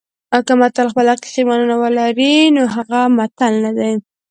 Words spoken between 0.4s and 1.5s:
که متل خپله حقیقي